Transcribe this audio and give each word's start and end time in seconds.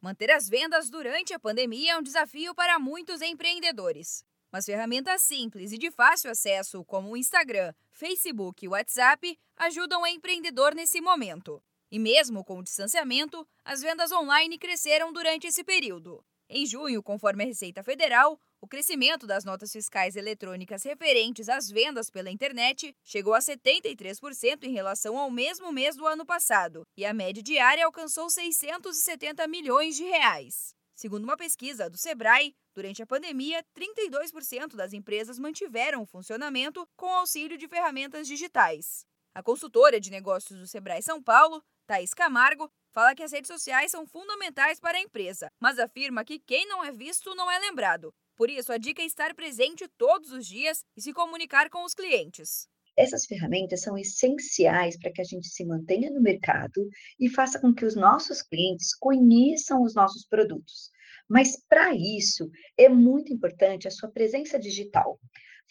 Manter 0.00 0.30
as 0.30 0.48
vendas 0.48 0.88
durante 0.88 1.34
a 1.34 1.40
pandemia 1.40 1.92
é 1.92 1.98
um 1.98 2.02
desafio 2.02 2.54
para 2.54 2.78
muitos 2.78 3.20
empreendedores. 3.20 4.24
Mas 4.50 4.64
ferramentas 4.64 5.22
simples 5.22 5.72
e 5.72 5.78
de 5.78 5.90
fácil 5.90 6.30
acesso, 6.30 6.84
como 6.84 7.10
o 7.10 7.16
Instagram, 7.16 7.74
Facebook 7.90 8.64
e 8.64 8.68
WhatsApp, 8.68 9.36
ajudam 9.56 10.02
o 10.02 10.06
empreendedor 10.06 10.72
nesse 10.72 11.00
momento. 11.00 11.60
E 11.90 11.98
mesmo 11.98 12.44
com 12.44 12.60
o 12.60 12.62
distanciamento, 12.62 13.46
as 13.64 13.82
vendas 13.82 14.12
online 14.12 14.56
cresceram 14.56 15.12
durante 15.12 15.48
esse 15.48 15.64
período. 15.64 16.24
Em 16.50 16.64
junho, 16.64 17.02
conforme 17.02 17.44
a 17.44 17.46
Receita 17.46 17.82
Federal, 17.82 18.40
o 18.58 18.66
crescimento 18.66 19.26
das 19.26 19.44
notas 19.44 19.70
fiscais 19.70 20.16
eletrônicas 20.16 20.82
referentes 20.82 21.46
às 21.46 21.68
vendas 21.70 22.08
pela 22.08 22.30
internet 22.30 22.96
chegou 23.04 23.34
a 23.34 23.38
73% 23.38 24.64
em 24.64 24.72
relação 24.72 25.18
ao 25.18 25.30
mesmo 25.30 25.70
mês 25.70 25.94
do 25.94 26.06
ano 26.06 26.24
passado, 26.24 26.86
e 26.96 27.04
a 27.04 27.12
média 27.12 27.42
diária 27.42 27.84
alcançou 27.84 28.30
670 28.30 29.46
milhões 29.46 29.94
de 29.94 30.04
reais. 30.04 30.74
Segundo 30.94 31.24
uma 31.24 31.36
pesquisa 31.36 31.90
do 31.90 31.98
Sebrae, 31.98 32.54
durante 32.74 33.02
a 33.02 33.06
pandemia, 33.06 33.62
32% 33.76 34.74
das 34.74 34.94
empresas 34.94 35.38
mantiveram 35.38 36.00
o 36.00 36.06
funcionamento 36.06 36.88
com 36.96 37.10
auxílio 37.10 37.58
de 37.58 37.68
ferramentas 37.68 38.26
digitais. 38.26 39.04
A 39.34 39.42
consultora 39.42 40.00
de 40.00 40.10
negócios 40.10 40.58
do 40.58 40.66
Sebrae 40.66 41.02
São 41.02 41.22
Paulo, 41.22 41.62
Thaís 41.86 42.14
Camargo, 42.14 42.70
fala 42.98 43.14
que 43.14 43.22
as 43.22 43.30
redes 43.30 43.46
sociais 43.46 43.92
são 43.92 44.04
fundamentais 44.04 44.80
para 44.80 44.98
a 44.98 45.00
empresa, 45.00 45.52
mas 45.60 45.78
afirma 45.78 46.24
que 46.24 46.40
quem 46.40 46.66
não 46.66 46.84
é 46.84 46.90
visto 46.90 47.32
não 47.32 47.48
é 47.48 47.56
lembrado. 47.60 48.12
Por 48.34 48.50
isso, 48.50 48.72
a 48.72 48.76
dica 48.76 49.00
é 49.00 49.04
estar 49.04 49.36
presente 49.36 49.86
todos 49.96 50.32
os 50.32 50.44
dias 50.44 50.84
e 50.96 51.00
se 51.00 51.12
comunicar 51.12 51.70
com 51.70 51.84
os 51.84 51.94
clientes. 51.94 52.66
Essas 52.96 53.24
ferramentas 53.24 53.82
são 53.82 53.96
essenciais 53.96 54.98
para 54.98 55.12
que 55.12 55.20
a 55.20 55.24
gente 55.24 55.46
se 55.46 55.64
mantenha 55.64 56.10
no 56.10 56.20
mercado 56.20 56.88
e 57.20 57.28
faça 57.28 57.60
com 57.60 57.72
que 57.72 57.84
os 57.84 57.94
nossos 57.94 58.42
clientes 58.42 58.92
conheçam 58.96 59.80
os 59.84 59.94
nossos 59.94 60.26
produtos. 60.26 60.90
Mas 61.28 61.56
para 61.68 61.94
isso 61.94 62.50
é 62.76 62.88
muito 62.88 63.32
importante 63.32 63.86
a 63.86 63.92
sua 63.92 64.10
presença 64.10 64.58
digital. 64.58 65.20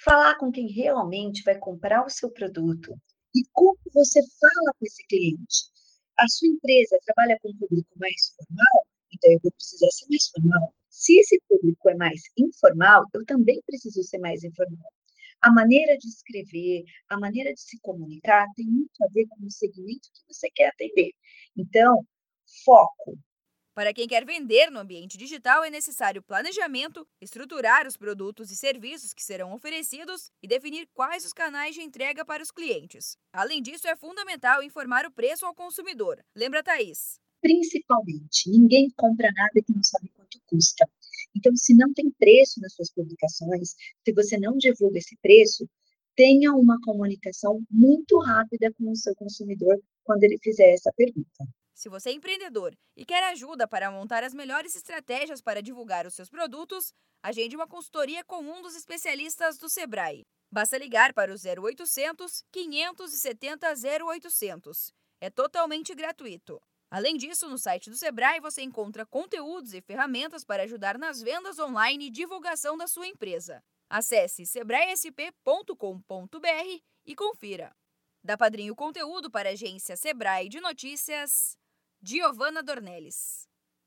Falar 0.01 0.37
com 0.37 0.49
quem 0.49 0.71
realmente 0.71 1.43
vai 1.43 1.59
comprar 1.59 2.05
o 2.05 2.09
seu 2.09 2.31
produto 2.31 2.95
e 3.35 3.41
como 3.51 3.77
você 3.93 4.21
fala 4.21 4.73
com 4.79 4.85
esse 4.85 5.05
cliente 5.07 5.75
a 6.17 6.27
sua 6.27 6.47
empresa 6.47 6.97
trabalha 7.05 7.37
com 7.41 7.49
um 7.49 7.57
público 7.57 7.89
mais 7.97 8.35
formal, 8.35 8.87
então 9.13 9.31
eu 9.31 9.39
vou 9.41 9.51
precisar 9.51 9.89
ser 9.91 10.07
mais 10.09 10.27
formal. 10.29 10.73
Se 10.89 11.17
esse 11.19 11.41
público 11.47 11.89
é 11.89 11.95
mais 11.95 12.21
informal, 12.37 13.05
eu 13.13 13.25
também 13.25 13.61
preciso 13.65 14.03
ser 14.03 14.17
mais 14.19 14.43
informal. 14.43 14.91
A 15.41 15.51
maneira 15.51 15.97
de 15.97 16.07
escrever, 16.07 16.83
a 17.09 17.19
maneira 17.19 17.53
de 17.53 17.61
se 17.61 17.79
comunicar 17.81 18.47
tem 18.55 18.65
muito 18.65 19.03
a 19.03 19.07
ver 19.13 19.27
com 19.27 19.45
o 19.45 19.51
segmento 19.51 20.09
que 20.13 20.33
você 20.33 20.49
quer 20.49 20.69
atender. 20.69 21.11
Então, 21.55 22.05
foco, 22.65 23.17
para 23.77 23.93
quem 23.93 24.07
quer 24.07 24.25
vender 24.25 24.71
no 24.71 24.79
ambiente 24.79 25.19
digital, 25.19 25.63
é 25.63 25.69
necessário 25.69 26.23
planejamento, 26.23 27.07
estruturar 27.21 27.85
os 27.85 27.95
produtos 27.95 28.49
e 28.49 28.55
serviços 28.55 29.13
que 29.13 29.23
serão 29.23 29.53
oferecidos 29.53 30.31
e 30.41 30.47
definir 30.47 30.89
quais 30.95 31.23
os 31.23 31.31
canais 31.31 31.75
de 31.75 31.83
entrega 31.83 32.25
para 32.25 32.41
os 32.41 32.49
clientes. 32.49 33.15
Além 33.31 33.61
disso, 33.61 33.87
é 33.87 33.95
fundamental 33.95 34.63
informar 34.63 35.05
o 35.05 35.11
preço 35.11 35.45
ao 35.45 35.53
consumidor. 35.53 36.25
Lembra, 36.35 36.63
Thaís? 36.63 37.19
Principalmente, 37.39 38.49
ninguém 38.49 38.89
compra 38.97 39.31
nada 39.31 39.61
que 39.63 39.71
não 39.71 39.83
sabe 39.83 40.09
quanto 40.15 40.41
custa. 40.47 40.89
Então, 41.35 41.55
se 41.55 41.75
não 41.75 41.93
tem 41.93 42.09
preço 42.17 42.59
nas 42.59 42.73
suas 42.73 42.91
publicações, 42.91 43.75
se 44.03 44.11
você 44.11 44.39
não 44.39 44.57
divulga 44.57 44.97
esse 44.97 45.15
preço, 45.21 45.69
tenha 46.15 46.51
uma 46.51 46.79
comunicação 46.81 47.61
muito 47.69 48.17
rápida 48.21 48.73
com 48.73 48.89
o 48.89 48.95
seu 48.95 49.15
consumidor 49.15 49.79
quando 50.03 50.23
ele 50.23 50.39
fizer 50.41 50.73
essa 50.73 50.91
pergunta. 50.93 51.45
Se 51.77 51.89
você 51.89 52.09
é 52.09 52.13
empreendedor 52.13 52.75
e 52.95 53.05
quer 53.05 53.23
ajuda 53.25 53.67
para 53.67 53.91
montar 53.91 54.23
as 54.23 54.33
melhores 54.33 54.75
estratégias 54.75 55.43
para 55.43 55.61
divulgar 55.61 56.07
os 56.07 56.15
seus 56.15 56.27
produtos, 56.27 56.91
agende 57.21 57.55
uma 57.55 57.67
consultoria 57.67 58.23
com 58.23 58.39
um 58.39 58.63
dos 58.63 58.75
especialistas 58.75 59.59
do 59.59 59.69
Sebrae. 59.69 60.25
Basta 60.51 60.75
ligar 60.75 61.13
para 61.13 61.31
o 61.31 61.35
0800 61.35 62.43
570 62.51 63.67
0800. 64.07 64.91
É 65.21 65.29
totalmente 65.29 65.93
gratuito. 65.93 66.59
Além 66.89 67.15
disso, 67.15 67.47
no 67.47 67.59
site 67.59 67.91
do 67.91 67.95
Sebrae 67.95 68.39
você 68.39 68.63
encontra 68.63 69.05
conteúdos 69.05 69.75
e 69.75 69.79
ferramentas 69.79 70.43
para 70.43 70.63
ajudar 70.63 70.97
nas 70.97 71.21
vendas 71.21 71.59
online 71.59 72.07
e 72.07 72.09
divulgação 72.09 72.75
da 72.75 72.87
sua 72.87 73.05
empresa. 73.05 73.63
Acesse 73.87 74.47
sebraesp.com.br 74.47 76.81
e 77.05 77.15
confira. 77.15 77.71
Da 78.23 78.35
Padrinho 78.35 78.75
Conteúdo 78.75 79.29
para 79.29 79.49
a 79.49 79.51
agência 79.51 79.95
Sebrae 79.95 80.49
de 80.49 80.59
Notícias. 80.59 81.55
Giovana 82.07 82.61
Dornelles. 82.61 83.49